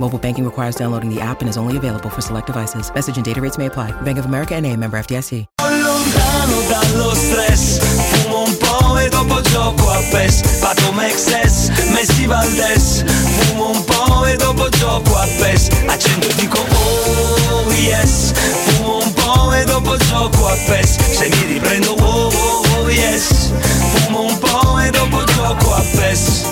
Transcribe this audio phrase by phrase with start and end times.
[0.00, 2.90] Mobile banking requires downloading the app and is only available for select devices.
[2.94, 3.92] Message and data rates may apply.
[4.00, 5.44] Bank of America and a member FDIC.
[5.60, 13.04] Lontano dallo stress Fumo un po' e dopo gioco a PES Pato Mexes, Messi Valdes
[13.04, 18.32] Fumo un po' e dopo gioco a PES Accendo e dico oh yes
[18.64, 23.52] Fumo un po' e dopo gioco a PES Se mi riprendo oh oh oh yes
[23.92, 26.44] Fumo un po' e dopo gioco a PES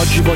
[0.00, 0.35] Oggi voglio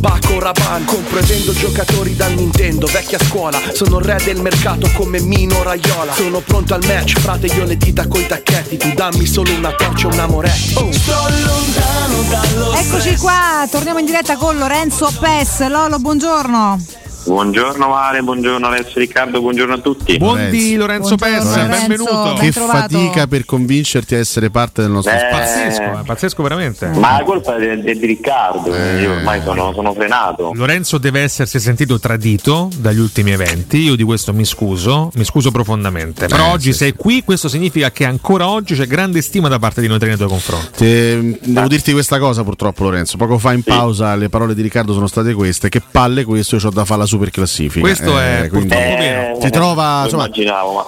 [0.00, 4.90] Paco Rabanne Compro e vendo giocatori dal Nintendo Vecchia scuola Sono il re del mercato
[4.94, 9.26] come Mino Raiola Sono pronto al match Frate io le dita coi tacchetti Tu dammi
[9.26, 10.92] solo una torcia e una moretti oh.
[10.92, 15.66] Sto lontano dallo Eccoci qua, torniamo in diretta con Lorenzo Pes.
[15.68, 16.78] Lolo, buongiorno.
[17.24, 20.16] Buongiorno Mare, buongiorno Alessio Riccardo, buongiorno a tutti.
[20.18, 22.22] Buondì Lorenzo Buongiorno, Pes, Lorenzo, benvenuto.
[22.24, 22.78] ben Che trovato.
[22.78, 25.62] fatica per convincerti a essere parte del nostro Eh, spazio.
[25.62, 26.86] Pazzesco, eh, pazzesco veramente.
[26.88, 29.02] Ma la colpa è, è di Riccardo, Eh.
[29.02, 30.50] io ormai sono, sono frenato.
[30.54, 35.52] Lorenzo deve essersi sentito tradito dagli ultimi eventi, io di questo mi scuso, mi scuso
[35.52, 36.26] profondamente.
[36.26, 36.78] Però Eh, oggi sì.
[36.78, 40.08] sei qui, questo significa che ancora oggi c'è grande stima da parte di noi tre
[40.08, 40.66] nei tuoi confronti.
[40.76, 44.92] Te- devo dirti questa cosa purtroppo Lorenzo, poco fa in pausa le parole di Riccardo
[44.92, 47.80] sono state queste, che palle questo, io ho da fare la super classifica.
[47.80, 49.40] Questo è quindi purtroppo vero.
[49.40, 50.84] si trova, insomma, immaginavo, ma,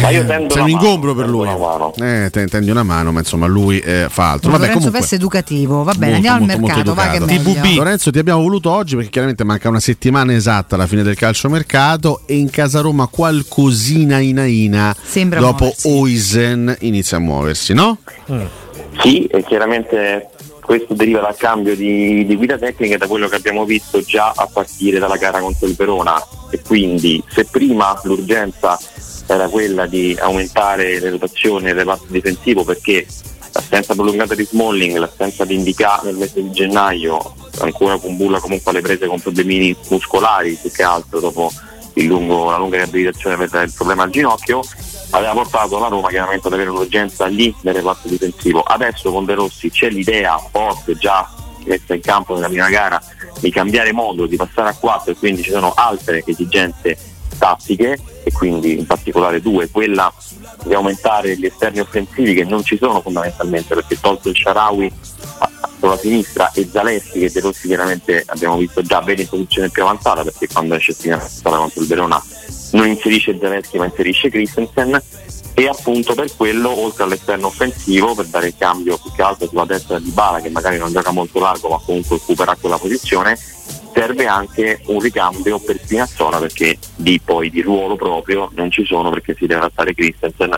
[0.00, 1.46] ma io tendo un una ingombro mano, per lui.
[1.46, 1.94] tendo una mano.
[1.96, 4.50] Eh, te- tendi una mano, ma insomma lui eh, fa altro.
[4.50, 5.82] Vabbè, Lorenzo comunque, è educativo.
[5.82, 7.38] Va bene, molto, andiamo molto, al molto mercato, va che.
[7.42, 7.76] TVB.
[7.76, 12.20] Lorenzo ti abbiamo voluto oggi perché chiaramente manca una settimana esatta alla fine del calciomercato
[12.26, 15.88] e in casa Roma qualcosina ina ina Sembra dopo muoversi.
[15.88, 17.98] Oisen inizia a muoversi, no?
[19.02, 20.28] Sì, e chiaramente
[20.64, 24.32] questo deriva dal cambio di, di guida tecnica e da quello che abbiamo visto già
[24.34, 26.20] a partire dalla gara contro il Verona.
[26.50, 28.78] E quindi se prima l'urgenza
[29.26, 33.06] era quella di aumentare le rotazioni nel reparto difensivo perché
[33.52, 38.70] l'assenza prolungata di Smalling, l'assenza di Indica nel mese di gennaio, ancora con Bulla comunque
[38.70, 41.52] alle prese con problemini muscolari più che altro dopo
[41.94, 44.62] lungo- la lunga riabilitazione per il problema al ginocchio,
[45.10, 48.62] aveva portato la Roma chiaramente ad avere un'urgenza lì nel reparto difensivo.
[48.62, 51.28] Adesso con De Rossi c'è l'idea forte già
[51.64, 53.00] messa in campo nella prima gara
[53.40, 56.96] di cambiare modo, di passare a 4 e quindi ci sono altre esigenze
[57.38, 60.12] tattiche e quindi in particolare due, quella
[60.64, 64.92] di aumentare gli esterni offensivi che non ci sono fondamentalmente perché tolto il Sharawi
[65.78, 69.82] sulla sinistra e Zaleschi che De Rossi chiaramente abbiamo visto già bene in posizione più
[69.82, 72.22] avanzata perché quando esce stata contro il Verona
[72.74, 75.00] non inserisce Zaleschi ma inserisce Christensen
[75.54, 79.64] e appunto per quello oltre all'esterno offensivo per dare il cambio più che altro sulla
[79.64, 83.38] destra di Bala che magari non gioca molto largo ma comunque occuperà quella posizione
[83.94, 89.10] serve anche un ricambio per Spinazzola perché di poi di ruolo proprio non ci sono
[89.10, 90.54] perché si deve adattare Christensen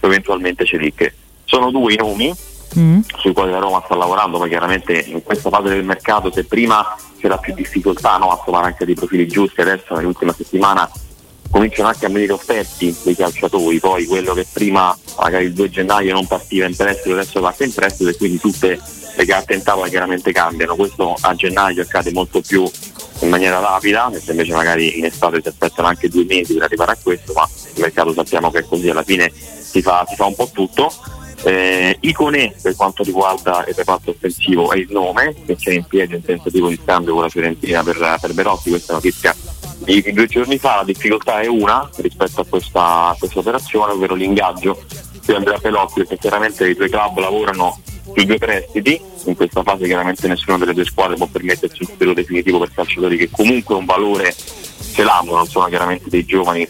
[0.00, 1.12] eventualmente Celic
[1.44, 2.34] sono due i nomi
[2.78, 3.00] Mm.
[3.16, 6.84] sui quali la Roma sta lavorando, ma chiaramente in questa fase del mercato se prima
[7.18, 10.88] c'era più difficoltà no, a trovare anche dei profili giusti, adesso nell'ultima settimana
[11.50, 16.12] cominciano anche a venire offerti dei calciatori, poi quello che prima magari il 2 gennaio
[16.12, 18.78] non partiva in prestito adesso parte in prestito e quindi tutte
[19.16, 22.70] le carte in tavola chiaramente cambiano, questo a gennaio accade molto più
[23.20, 26.92] in maniera rapida, mentre invece magari in estate si aspettano anche due mesi per arrivare
[26.92, 30.26] a questo, ma il mercato sappiamo che è così, alla fine si fa, si fa
[30.26, 30.92] un po' tutto.
[31.44, 36.14] Eh, Icone per quanto riguarda il reparto offensivo è il nome che c'è in piedi
[36.14, 39.34] un tentativo di scambio con la Fiorentina per, per Berotti, questa notizia
[39.88, 44.14] di, due giorni fa, la difficoltà è una rispetto a questa, a questa operazione, ovvero
[44.14, 44.82] l'ingaggio
[45.24, 47.80] di Andrea Pelotti, perché chiaramente i due club lavorano
[48.12, 52.14] sui due prestiti, in questa fase chiaramente nessuna delle due squadre può permettersi un titolo
[52.14, 56.66] definitivo per calciatori che comunque un valore ce l'hanno, non sono chiaramente dei giovani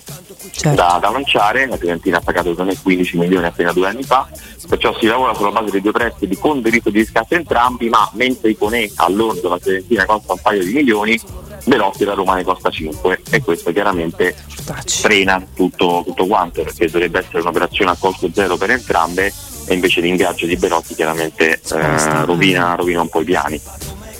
[0.51, 0.75] certo.
[0.75, 4.29] da, da, lanciare, la Fiorentina ha pagato 15 milioni appena due anni fa,
[4.69, 8.51] perciò si lavora sulla base dei due prestiti con diritto di riscatto entrambi, ma mentre
[8.51, 11.21] Icone all'ordo la Fiorentina costa un paio di milioni,
[11.65, 14.35] Belotti la Roma ne costa 5 e questo chiaramente
[14.87, 19.33] frena tutto, tutto quanto perché dovrebbe essere un'operazione a costo zero per entrambe
[19.67, 23.61] e invece l'ingaggio di Belotti chiaramente eh, rovina, rovina un po' i piani.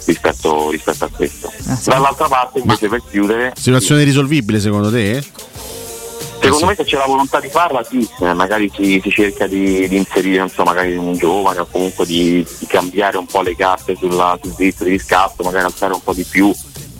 [0.05, 1.53] Rispetto, rispetto, a questo.
[1.67, 3.53] Ah, Dall'altra parte invece Ma per chiudere...
[3.55, 5.23] Situazione risolvibile secondo te?
[6.41, 9.87] Secondo me se c'è la volontà di farla sì, eh, magari si, si cerca di,
[9.89, 13.97] di inserire so, magari un giovane o comunque di, di, cambiare un po' le carte
[13.97, 16.55] sulla, sul diritto di riscatto, magari alzare un po' di più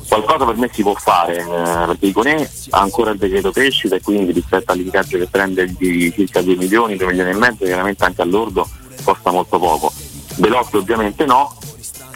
[0.09, 4.01] qualcosa per me si può fare eh, perché Iconè ha ancora il decreto crescita e
[4.01, 8.23] quindi rispetto all'ingaggio che prende di circa 2 milioni, 2 milioni e mezzo chiaramente anche
[8.23, 8.69] all'ordo
[9.05, 9.93] costa molto poco.
[10.37, 11.57] Veloci ovviamente no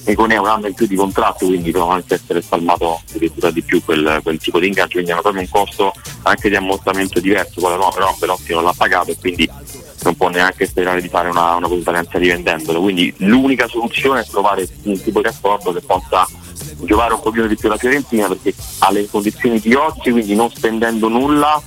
[0.05, 3.85] Iconè ha un anno in più di contratto quindi anche essere spalmato addirittura di più
[3.85, 5.93] quel, quel, tipo di ingaggio quindi hanno proprio un costo
[6.23, 9.49] anche di ammortamento diverso quello no, però Veloci non l'ha pagato e quindi
[10.03, 12.81] non può neanche sperare di fare una, una consulenza rivendendolo.
[12.81, 16.27] Quindi l'unica soluzione è trovare un tipo di accordo che possa
[16.83, 20.51] giocare un pochino di più la Fiorentina perché ha le condizioni di oggi, quindi non
[20.51, 21.61] spendendo nulla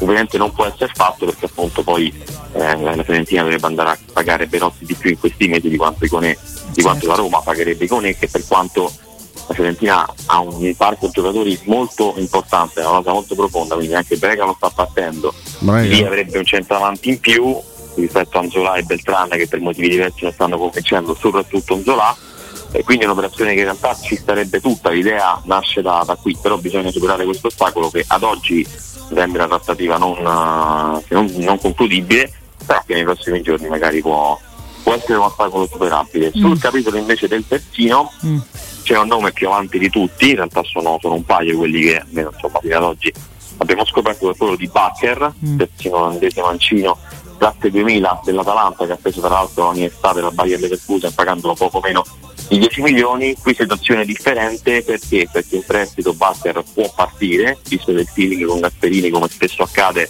[0.00, 2.12] ovviamente non può essere fatto perché appunto poi
[2.52, 6.04] eh, la Fiorentina dovrebbe andare a pagare Benotti di più in questi mesi di quanto,
[6.04, 6.36] Iconè,
[6.72, 8.92] di quanto la Roma pagherebbe Iconè che per quanto
[9.46, 14.44] la Fiorentina ha un parco giocatori molto importante, una cosa molto profonda, quindi anche Brega
[14.44, 17.58] lo sta partendo, lì avrebbe un centravanti in più
[17.94, 22.16] rispetto a Anzola e Beltrán che per motivi diversi non stanno convincendo, soprattutto Anzola
[22.70, 26.36] e quindi è un'operazione che in realtà ci starebbe tutta, l'idea nasce da, da qui,
[26.40, 30.16] però bisogna superare questo ostacolo che ad oggi sembra una trattativa non,
[31.08, 32.30] non, non, concludibile,
[32.64, 34.38] però che nei prossimi giorni magari può,
[34.82, 36.28] può essere un ostacolo superabile.
[36.28, 36.40] Mm.
[36.40, 38.38] Sul capitolo invece del terzino mm.
[38.82, 42.00] c'è un nome più avanti di tutti, in realtà sono, sono un paio quelli che
[42.00, 43.12] almeno insomma fino ad oggi
[43.56, 45.56] abbiamo scoperto che quello di Bacher, mm.
[45.56, 46.98] terzino olandese mancino
[47.38, 51.80] classe 2000 dell'Atalanta che ha preso tra l'altro ogni estate la Bayer Leverkusen pagandolo poco
[51.80, 52.04] meno
[52.48, 55.28] di 10 milioni, qui situazione differente perché?
[55.30, 60.08] Perché in prestito Batter può partire, visto che il feeling con Gasperini come spesso accade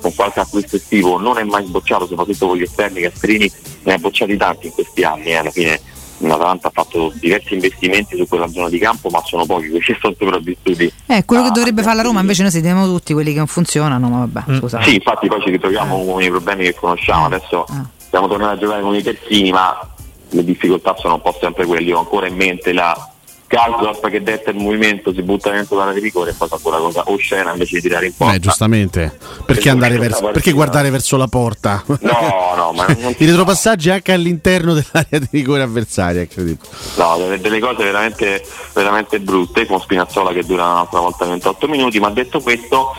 [0.00, 3.50] con qualche acquisto estivo non è mai bocciato, soprattutto con gli esterni, Gasperini
[3.84, 5.36] ne ha bocciati tanti in questi anni, eh.
[5.36, 5.80] alla fine
[6.18, 9.96] l'Atalanta ha fatto diversi investimenti su quella zona di campo, ma sono pochi quelli che
[10.00, 10.92] sono sopravvissuti.
[11.06, 14.08] Eh, quello che dovrebbe fare la Roma, invece noi sentiamo tutti quelli che non funzionano,
[14.08, 14.82] ma vabbè, mm.
[14.82, 16.06] Sì, infatti poi ci ritroviamo eh.
[16.06, 17.82] con i problemi che conosciamo, adesso eh.
[17.98, 19.96] stiamo tornando a giocare con i terzini, ma
[20.30, 21.92] le difficoltà sono un po' sempre quelle.
[21.92, 23.12] Ho ancora in mente la
[23.48, 26.76] Calzorp che detta il movimento, si butta dentro l'area di rigore e poi fa quella
[26.76, 28.34] cosa oscena invece di tirare in porta.
[28.34, 29.18] Eh, giustamente.
[29.46, 31.82] Perché, verso, perché guardare verso la porta?
[31.86, 36.56] No, no, ma non I retropassaggi anche all'interno dell'area di rigore avversaria, credo.
[36.96, 41.98] No, delle, delle cose veramente, veramente brutte, con Spinazzola che dura un'altra volta 28 minuti,
[41.98, 42.94] ma detto questo,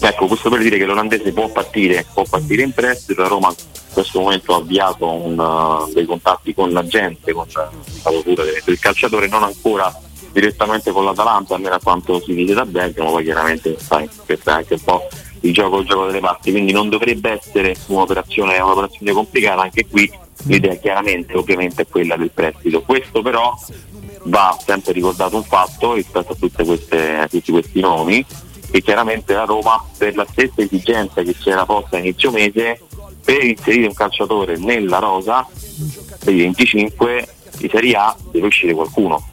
[0.00, 3.54] ecco, questo per dire che l'olandese può partire, può partire in prestito, la Roma
[3.92, 7.70] questo momento ha avviato un, uh, dei contatti con la gente, con la
[8.02, 9.96] procura del calciatore, non ancora
[10.32, 14.52] direttamente con l'Atalanta, almeno a quanto si dice da Bergamo, poi chiaramente sai, questo è
[14.52, 15.06] anche un po'
[15.40, 20.10] il gioco, il gioco delle parti, quindi non dovrebbe essere un'operazione, un'operazione complicata, anche qui
[20.46, 22.82] l'idea chiaramente ovviamente è quella del prestito.
[22.82, 23.56] Questo però
[24.24, 28.24] va sempre ricordato un fatto rispetto a, queste, a tutti questi nomi,
[28.74, 32.80] che chiaramente la Roma per la stessa esigenza che si era posta a inizio mese
[33.24, 35.46] per inserire un calciatore nella rosa
[36.24, 39.24] dei 25 di Serie A deve uscire qualcuno.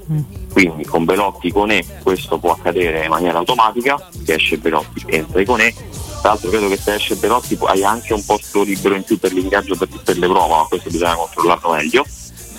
[0.54, 5.44] Quindi con Belotti con E questo può accadere in maniera automatica, se esce Belotti entra
[5.44, 5.74] con E.
[5.74, 9.34] Tra l'altro credo che se esce Belotti hai anche un posto libero in più per
[9.34, 12.06] l'ingaggio per, per le prove, ma questo bisogna controllarlo meglio.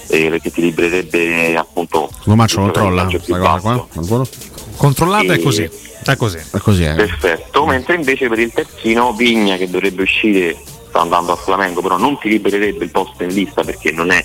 [0.09, 3.87] Eh, perché ti libererebbe appunto lo maccio controlla qua?
[4.83, 5.37] Controllata e...
[5.37, 5.71] è così
[6.05, 6.95] è così, è così eh.
[6.95, 10.57] perfetto mentre invece per il terzino Vigna che dovrebbe uscire
[10.89, 14.23] sta andando a Flamengo, però non ti libererebbe il posto in lista perché non è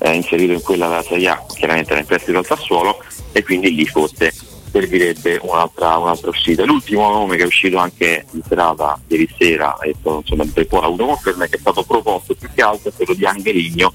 [0.00, 2.98] eh, inserito in quella della Serie A, chiaramente era in prestito al Sassuolo
[3.30, 4.32] e quindi lì forse
[4.72, 6.64] servirebbe un'altra, un'altra uscita.
[6.64, 10.86] L'ultimo nome che è uscito anche in serata ieri sera, e insomma il Poi ha
[10.86, 13.92] avuto conferma, che è stato proposto più che altro è quello di Angeligno,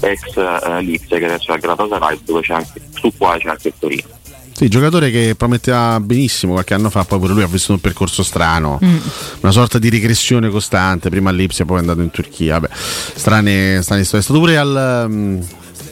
[0.00, 3.68] ex eh, Lipsia, che adesso è al Galatasaray, dove c'è anche, su qua c'è anche
[3.68, 4.08] il Torino.
[4.56, 8.22] Sì, giocatore che prometteva benissimo qualche anno fa, poi pure lui ha vissuto un percorso
[8.22, 8.96] strano, mm.
[9.40, 12.58] una sorta di regressione costante, prima all'Ipsia, poi è andato in Turchia.
[12.58, 14.20] Vabbè, strane, strane storie.
[14.20, 15.04] È stato pure al.
[15.10, 15.46] Um,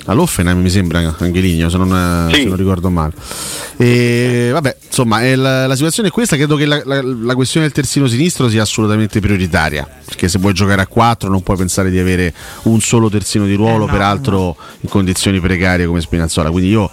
[0.07, 2.43] all'Offenheim mi sembra Angeligno se non, sì.
[2.43, 3.13] se non ricordo male
[3.77, 7.75] e vabbè insomma la, la, situazione è questa credo che la, la, la, questione del
[7.75, 11.99] terzino sinistro sia assolutamente prioritaria perché se vuoi giocare a 4 non puoi pensare di
[11.99, 12.33] avere
[12.65, 14.57] un solo terzino di ruolo eh no, peraltro no.
[14.81, 16.91] in condizioni precarie come Spinazzola quindi io,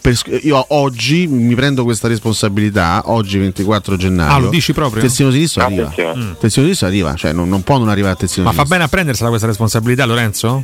[0.00, 5.02] per, io, oggi mi prendo questa responsabilità oggi 24 gennaio ah lo dici proprio?
[5.02, 6.32] terzino sinistro arriva mm.
[6.40, 8.84] terzino sinistro arriva cioè non, non può non arrivare a terzino ma sinistro fa bene
[8.84, 10.62] a prendersela questa responsabilità Lorenzo?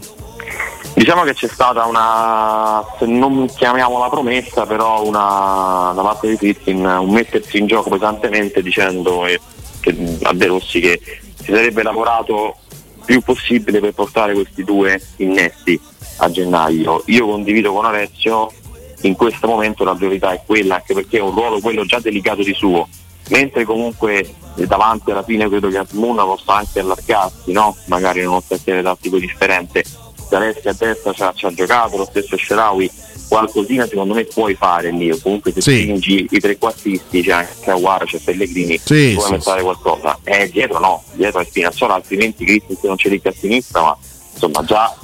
[1.00, 6.84] Diciamo che c'è stata una, se non chiamiamola promessa, però una, da parte di Fritkin
[6.84, 9.40] un mettersi in gioco pesantemente dicendo eh,
[9.80, 12.54] che, a De Rossi che si sarebbe lavorato
[13.02, 15.80] più possibile per portare questi due innesti
[16.18, 17.02] a gennaio.
[17.06, 18.52] Io condivido con Alessio,
[19.00, 22.42] in questo momento la priorità è quella, anche perché è un ruolo quello già delicato
[22.42, 22.86] di suo,
[23.30, 27.74] mentre comunque davanti alla fine credo che Asmuna possa anche allargarsi, no?
[27.86, 29.82] magari in uno stacchiere tattico differente
[30.30, 32.88] Zaleschi a destra ci ha, ci ha giocato, lo stesso Sherawi,
[33.28, 35.82] qualcosina secondo me puoi fare lì, comunque se sì.
[35.82, 40.18] spingi i trequartisti, c'è anche Aguara, c'è Pellegrini, sì, puoi sì, mettere qualcosa.
[40.22, 43.96] Eh, dietro no, dietro è Spinazzola, altrimenti Christensen non c'è lì a sinistra, ma
[44.32, 44.96] insomma già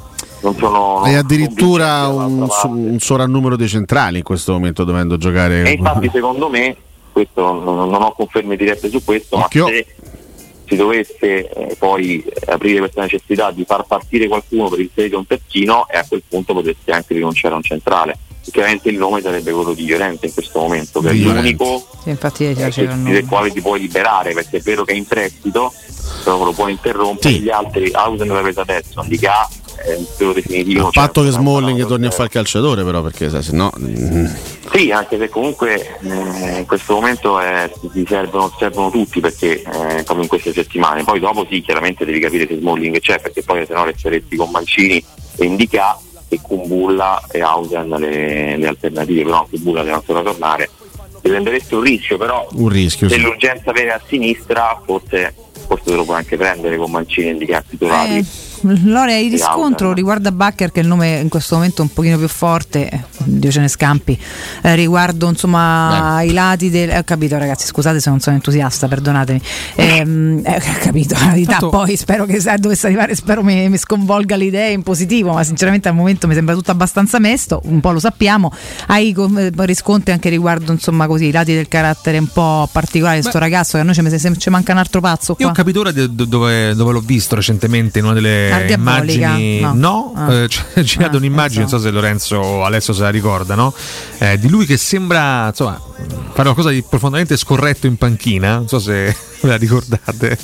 [0.42, 1.02] non sono.
[1.02, 5.64] Hai addirittura un, un sovrannumero dei centrali in questo momento dovendo giocare.
[5.64, 6.76] E infatti secondo me,
[7.10, 9.64] questo non, non ho conferme dirette su questo, Occhio.
[9.64, 9.86] ma se
[10.66, 15.88] si dovesse eh, poi aprire questa necessità di far partire qualcuno per inserire un terzino
[15.88, 18.18] e a quel punto potresti anche rinunciare a un centrale.
[18.48, 22.54] Chiaramente il nome sarebbe quello di Llorente in questo momento, che è l'unico sì, infatti,
[22.54, 25.72] del quale ti puoi liberare, perché è vero che è in prestito,
[26.22, 27.40] però lo puoi interrompere, sì.
[27.40, 28.64] gli altri Hausen l'ha preso
[29.80, 30.86] adesso, Andica eh, definitivo.
[30.88, 33.72] A patto che Smalling torni a fare il calciatore, però, perché se no.
[34.72, 40.02] Sì, anche se comunque eh, in questo momento eh, ti servono, servono, tutti perché eh,
[40.02, 41.04] proprio in queste settimane.
[41.04, 44.50] Poi dopo sì, chiaramente devi capire se Smalling c'è, perché poi se no resteresti con
[44.50, 45.02] Mancini
[45.36, 50.70] e Indica e Kumbulla e Hausen le, le alternative, però Kumbulla deve ancora tornare.
[51.22, 53.20] Ti prenderesti un rischio, però un rischio, se sì.
[53.20, 55.34] l'urgenza viene a sinistra, forse,
[55.66, 58.18] forse te lo puoi anche prendere con Mancini e Indica titolari.
[58.18, 58.24] Eh
[58.84, 62.18] Lore, il riscontro riguardo a Bacher, che è il nome in questo momento un pochino
[62.18, 64.18] più forte, Diocene Scampi,
[64.62, 66.26] eh, riguardo insomma Beh.
[66.26, 66.90] i lati del...
[66.90, 69.40] Ho capito ragazzi, scusate se non sono entusiasta, perdonatemi.
[69.76, 71.68] Eh, eh, ho capito, la verità Tanto...
[71.68, 75.88] poi spero che se dovesse arrivare, spero mi, mi, sconvolga l'idea in positivo, ma sinceramente
[75.88, 78.50] al momento mi sembra tutto abbastanza mesto, un po' lo sappiamo.
[78.86, 83.22] Hai eh, riscontri anche riguardo insomma così i lati del carattere un po' particolare di
[83.22, 85.44] questo ragazzo che a noi ci, ci manca un altro pazzo qua.
[85.44, 89.60] Io ho capito ora dove, dove l'ho visto recentemente in una delle immagini.
[89.60, 90.32] No, no ah.
[90.32, 93.72] eh, c'è girata ah, un'immagine, non so se Lorenzo o Alessio se la ricorda, no?
[94.18, 98.56] eh, di lui che sembra insomma, fare qualcosa di profondamente scorretto in panchina.
[98.56, 100.38] Non so se ve la ricordate.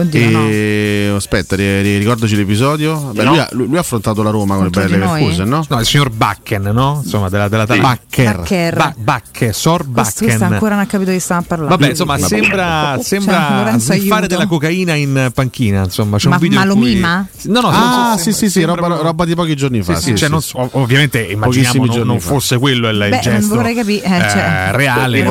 [0.00, 1.06] Oddio, e...
[1.10, 1.16] no.
[1.16, 3.10] Aspetta, ricordaci l'episodio.
[3.12, 3.30] Beh, no.
[3.30, 5.64] lui, ha, lui, ha, affrontato la Roma con il Bayer Leverkusen, no?
[5.68, 7.00] No, il signor Bakken, no?
[7.02, 7.78] Insomma, della, della sì.
[7.78, 8.36] Bakker.
[8.36, 8.76] Bakker.
[8.76, 10.12] Ba- Bakke, Sor Bakken.
[10.16, 11.76] Questo ancora non ha capito di stava parlando.
[11.76, 15.82] Vabbè, insomma, sembra, cioè, sembra cioè, fare della cocaina in panchina.
[15.82, 16.94] Insomma, c'è ma, un video ma lo cui...
[16.94, 17.26] mima?
[17.42, 19.96] No, no, ah, sì, sì, sì, roba, roba, di pochi giorni fa.
[19.96, 24.04] Sì, sì, cioè, non, ovviamente immaginiamo non, non fosse quello il Beh, gesto vorrei capire,
[24.04, 25.26] eh, cioè, reale.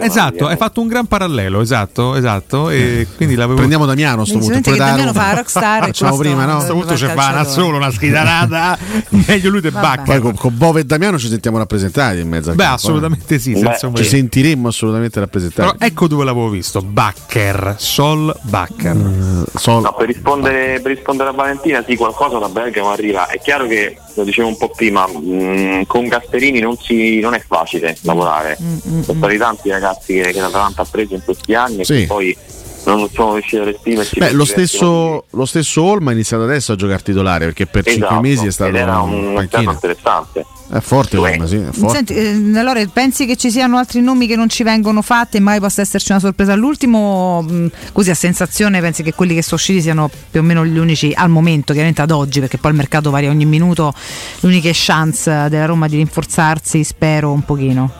[0.00, 2.70] Esatto, hai fatto un gran parallelo, esatto, esatto.
[3.00, 4.70] E quindi l'avevo prendiamo Damiano a sto punto.
[4.70, 5.84] Che Damiano fa rockstar.
[5.86, 6.52] Facciamo prima, no?
[6.52, 8.78] A questo punto c'è Vana solo, una schidarata.
[9.26, 10.02] Meglio lui del Bacca.
[10.02, 13.54] Poi con, con, Bove e Damiano ci sentiamo rappresentati in mezzo a Beh, assolutamente sì.
[13.94, 15.76] ci sentiremmo assolutamente rappresentati.
[15.76, 18.94] Però ecco dove l'avevo visto: Backer, Sol Backer.
[18.94, 19.82] Mm, Sol...
[19.82, 23.28] No, per, rispondere, per rispondere a Valentina, sì, qualcosa da Bergamo arriva.
[23.28, 27.34] È chiaro che lo dicevo un po' prima, mh, mm, con Gasperini non, si, non,
[27.34, 28.58] è facile lavorare.
[28.60, 32.02] Mm, mm, Sono stati tanti ragazzi che, che l'Atalanta ha preso in questi anni sì.
[32.02, 32.36] e poi
[32.84, 34.18] non sono riuscito a esprimersi.
[34.18, 38.08] Beh, lo stesso, lo stesso Olma ha iniziato adesso a giocare titolare perché per esatto,
[38.08, 39.72] 5 mesi è stato era un panchina.
[39.72, 40.46] interessante.
[40.72, 41.56] È forte Olma, sì.
[41.56, 41.96] È forte.
[41.96, 45.40] Senti, eh, allora pensi che ci siano altri nomi che non ci vengono fatti e
[45.40, 47.42] mai possa esserci una sorpresa all'ultimo?
[47.42, 50.78] Mh, così a sensazione pensi che quelli che sono usciti siano più o meno gli
[50.78, 53.92] unici al momento, chiaramente ad oggi, perché poi il mercato varia ogni minuto,
[54.40, 57.92] le uniche chance della Roma di rinforzarsi, spero un pochino.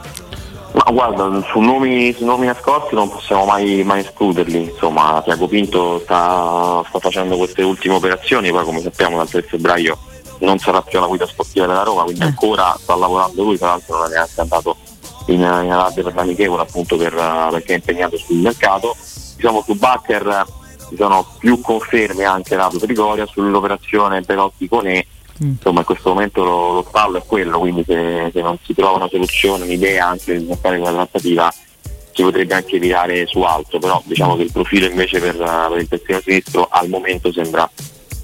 [0.73, 5.99] Ma guarda, su nomi, su nomi nascosti non possiamo mai, mai escluderli, insomma Tiago Pinto
[6.01, 9.99] sta, sta, facendo queste ultime operazioni, poi come sappiamo dal 3 febbraio
[10.41, 12.27] non sarà più la guida sportiva della Roma, quindi eh.
[12.27, 14.77] ancora sta lavorando lui, tra l'altro non è neanche andato
[15.27, 17.15] in, in Arabia per l'amichevole appunto per,
[17.51, 18.97] perché è impegnato sul mercato.
[19.37, 20.47] Diciamo su Bacher
[20.89, 25.07] ci sono più conferme anche lato Trigoria sull'operazione Perotti Conè.
[25.41, 28.97] Insomma in questo momento lo, lo stallo è quello quindi se, se, non si trova
[28.97, 31.53] una soluzione un'idea anche di fare quella trattativa
[32.13, 35.89] si potrebbe anche virare su altro però diciamo che il profilo invece per, per il
[35.89, 37.71] terzino sinistro al momento sembra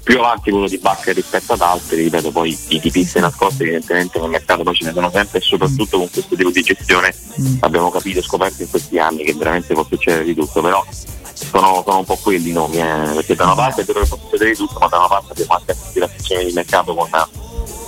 [0.06, 4.30] più avanti quello di Bacca rispetto ad altri, ripeto poi i tipisti nascosti evidentemente nel
[4.30, 7.56] mercato poi ce ne sono sempre e soprattutto con questo tipo di gestione mm.
[7.60, 10.84] abbiamo capito e scoperto in questi anni che veramente può succedere di tutto, però
[11.36, 14.08] sono, sono un po' quelli i nomi, eh, perché da una parte è vero che
[14.08, 17.08] può succedere tutto, ma da una parte abbiamo anche aspirazioni di mercato con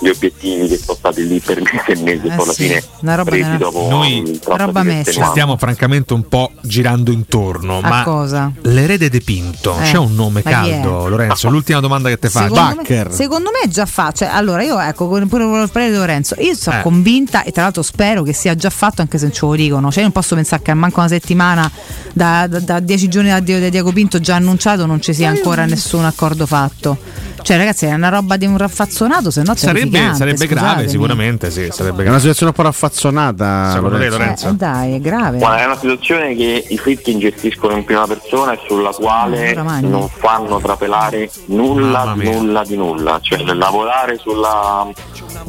[0.01, 2.63] gli obiettivi che sono stati lì per mesi e mesi e eh poi alla sì,
[2.67, 5.11] fine una roba presi dopo Noi- roba messa.
[5.11, 8.51] Ci stiamo francamente un po' girando intorno, A ma cosa?
[8.61, 10.43] l'erede De Pinto, Eh, c'è un nome è?
[10.43, 11.49] caldo, Lorenzo?
[11.49, 12.53] L'ultima domanda che ti faccio.
[12.55, 16.35] Secondo me, secondo me già fa, cioè, allora io ecco, pure il parere di Lorenzo,
[16.39, 16.81] io sono Eh.
[16.81, 19.87] convinta e tra l'altro spero che sia già fatto anche se non ce lo dicono,
[19.89, 21.69] cioè io non posso pensare che manca una settimana
[22.13, 25.29] da, da- da dieci giorni da Dio- da Diego Pinto già annunciato non ci sia
[25.29, 26.97] ancora nessun accordo fatto.
[27.41, 30.89] Cioè ragazzi è una roba di un raffazzonato, se no Sarebbe, sarebbe grave, scusatemi.
[30.89, 32.19] sicuramente, sì, sarebbe È una grave.
[32.19, 33.71] situazione un po' raffazzonata.
[33.73, 34.49] Secondo te, Lorenzo?
[34.49, 35.37] Eh, dai, è grave.
[35.37, 39.81] Guarda, è una situazione che i Fritkin gestiscono in prima persona e sulla quale Oramai.
[39.83, 44.87] non fanno trapelare nulla di nulla di nulla, cioè lavorare sulla,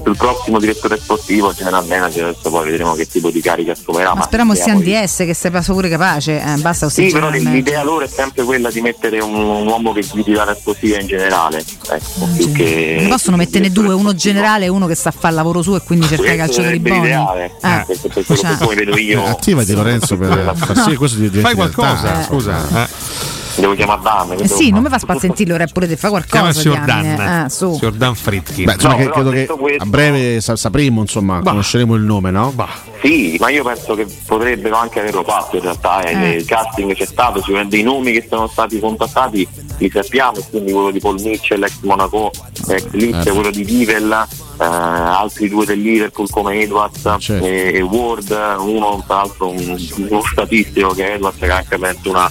[0.02, 4.14] sul prossimo direttore sportivo, general manager, adesso poi vedremo che tipo di carica assumerà.
[4.14, 7.82] Ma speriamo l'idea sia un DS che sia pure capace, eh, basta Sì, però l'idea
[7.82, 11.58] loro è sempre quella di mettere un, un uomo che guidi la sportiva in generale,
[11.58, 12.98] ecco, più che...
[13.00, 14.29] Ne possono metterne due, uno generale
[14.64, 17.02] e uno che sa fare il lavoro suo e quindi i Questo calciatori sarebbe buoni.
[17.04, 17.84] l'ideale, Eh.
[17.86, 18.56] per quello Cioè.
[18.56, 19.24] poi vedo io...
[19.24, 22.84] Eh, attivati Lorenzo per far sì che questo diventi Fai qualcosa, scusa.
[22.84, 23.28] eh.
[23.56, 24.32] Devo chiamare Dan.
[24.38, 26.60] Eh sì, non mi fa spazientire pure te, fa Chiama qualcosa.
[26.60, 26.80] signor.
[26.84, 27.74] Dan, Eh, su.
[27.74, 28.64] signor Dan Fritkin.
[28.64, 32.30] Beh, insomma, No, che- credo che questo- a breve sa- sapremo, insomma, conosceremo il nome,
[32.30, 32.54] no?
[33.02, 36.12] Sì, ma io penso che potrebbero anche averlo fatto in realtà, eh.
[36.14, 36.36] Eh.
[36.36, 39.46] il casting c'è stato, sicuramente dei nomi che sono stati contattati
[39.78, 42.30] li sappiamo, quindi quello di Paul Mitchell, ex Monaco,
[42.70, 43.34] ex Leeds, Certo.
[43.34, 47.44] quello di Divel, eh, altri due del Liverpool come Edwards Certo.
[47.44, 51.74] e, e Ward, uno tra l'altro un, uno statistico che è Edwards che ha anche
[51.74, 52.30] aperto una,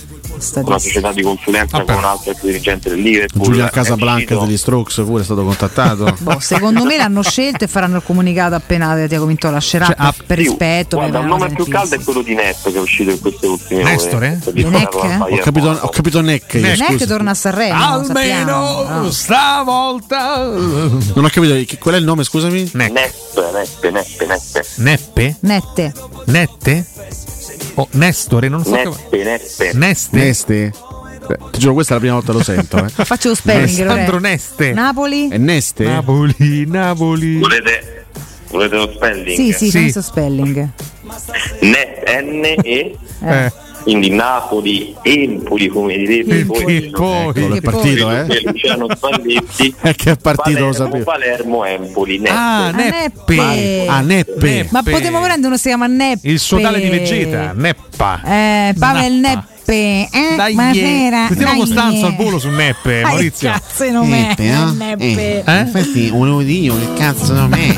[0.55, 3.43] una società di consulenza con un altro ex dirigente del Liverpool.
[3.43, 6.15] Giulian è Casablanca degli Strokes pure è stato contattato.
[6.19, 10.05] Boh, secondo me l'hanno scelto e faranno il comunicato appena Tiago Pinto lascerà Cioè, per,
[10.05, 10.97] ah, per rispetto.
[10.97, 13.83] Guarda, il nome più caldo è quello di Netto che è uscito in queste ultime
[13.83, 14.39] Nestore?
[14.41, 14.53] ore.
[14.53, 14.95] Di Neck?
[14.95, 16.75] ho, capito, ho capito Neck.
[16.75, 17.05] scusa.
[17.05, 17.83] torna a Sanremo.
[17.83, 19.11] Almeno no.
[19.11, 20.43] stavolta.
[20.45, 22.71] Non ho capito qual è il nome, scusami?
[22.73, 24.65] Ne- Neppe, Neppe, Neppe, Neppe.
[24.77, 25.35] Neppe?
[25.41, 25.93] Nette.
[26.25, 26.85] Nette?
[27.75, 28.47] Oh, Nestore?
[28.49, 28.83] Non so che...
[28.83, 29.71] Neppe, Neppe.
[29.73, 30.17] Neste?
[30.17, 30.73] Neste?
[31.27, 32.77] Beh, ti giuro, questa è la prima volta che lo sento.
[32.83, 32.89] Eh.
[33.05, 33.63] Faccio lo spelling.
[33.79, 34.19] Alessandro Lorenzo.
[34.27, 34.71] Neste.
[34.73, 35.29] Napoli?
[35.29, 35.83] È Neste?
[35.83, 37.37] Napoli, Napoli.
[37.37, 38.05] Volete,
[38.49, 39.35] volete lo spelling?
[39.35, 39.79] Sì, sì, Sì.
[39.81, 40.69] questo spelling.
[41.61, 43.51] Ne- N-E, Eh,
[43.83, 46.89] quindi Napoli, Empoli, come direbbe che poi.
[46.91, 47.57] poi.
[47.57, 48.41] È partito, eh?
[48.43, 48.87] Luciano.
[48.87, 51.03] È che è partito, lo Palermo, sapevo.
[51.03, 52.29] Palermo, Empoli, Neppe.
[52.35, 53.35] Ah, Ah, Neppe.
[53.35, 53.85] Neppe.
[53.87, 54.67] Ah, Neppe.
[54.71, 56.27] Ma potremmo prendere uno che si chiama Neppe.
[56.29, 58.21] Il sodale di Vegeta, Neppa.
[58.23, 59.35] Eh, Pavel Nappa.
[59.39, 59.57] Neppe.
[59.71, 61.27] Eh, Dai, buonasera.
[61.27, 62.07] Sentiamo Dai, Costanzo eh.
[62.09, 63.51] al volo su Neppe, Maurizio.
[63.51, 64.53] cazzo di nome Neppe, è?
[64.55, 64.71] no?
[64.73, 65.43] Neppe.
[65.45, 65.59] Eh?
[65.59, 67.75] Infatti, volevo dire io che cazzo non è.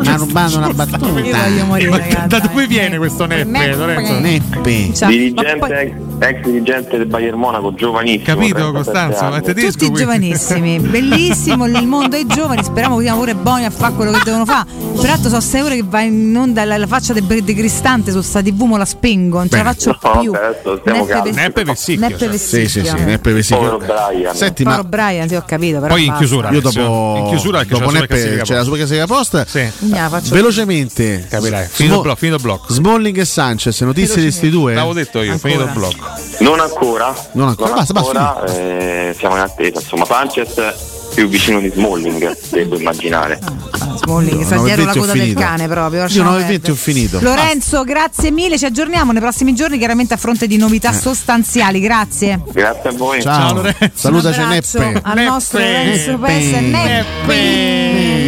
[0.00, 1.06] Mi ha rubato una Io battuta.
[1.08, 2.28] voglio morire, ragazzi.
[2.28, 3.74] da dove viene questo Neppe, Neppe.
[3.74, 4.18] Lorenzo?
[4.20, 4.92] Neppe.
[5.06, 5.96] Dirigente,
[6.28, 8.24] ex, dirigente del Bayern Monaco, giovanissimo.
[8.24, 9.24] Capito 37 Costanzo?
[9.24, 9.36] anni.
[9.36, 9.98] È tedesco tutti quindi.
[10.00, 12.62] giovanissimi, bellissimo il mondo dei giovani.
[12.64, 14.66] Speriamo che siano pure buoni a fare quello che devono fare.
[15.00, 18.20] Peraltro, so sei ore che va in onda la, la faccia del de Cristante su
[18.20, 20.32] sta TV, mo la spengo, non ce la faccio No, più.
[20.32, 20.80] adesso.
[21.22, 22.28] Ves- Neppe Vessicchio, Neppe cioè.
[22.28, 22.68] Vessicchio.
[22.68, 23.56] Sì, sì, sì, Neppe Vesicchio.
[23.70, 24.34] Povero Brian.
[24.34, 25.80] Senti, Povero ma Brian, sì, ho capito.
[25.80, 26.50] Però Poi in chiusura.
[26.50, 29.44] io dopo, In chiusura dopo c'è la Neppe sua c'è la sua classifica posta.
[29.46, 29.64] Sì.
[29.64, 31.66] Faccio- Velocemente, Capirai.
[31.68, 32.72] Finito il blocco.
[32.72, 34.74] Smalling e Sanchez, notizie di sti due?
[34.74, 36.13] L'avevo detto io, finito il blocco.
[36.40, 37.14] Non ancora.
[37.32, 39.80] Non ancora, basta, basta, ancora, eh, siamo in attesa.
[39.80, 43.38] Insomma, Sanchez più vicino di Smalling, devo immaginare.
[43.40, 45.98] Ah, Smalling, Io sta non dietro la coda del cane proprio.
[45.98, 46.72] Io lasciamo 9 perdere.
[46.72, 47.18] ho finito.
[47.20, 48.58] Lorenzo, grazie mille.
[48.58, 50.94] Ci aggiorniamo nei prossimi giorni, chiaramente a fronte di novità Eh.
[50.94, 51.78] sostanziali.
[51.80, 52.40] Grazie.
[52.52, 53.22] Grazie a voi.
[53.22, 53.90] Ciao, Lorenzo.
[53.94, 55.00] Salutaci Neppe.
[55.02, 55.72] al nostro Neppe.
[55.84, 56.60] Lorenzo Pessa.
[56.60, 57.32] Neppe.
[57.34, 58.23] Neppe.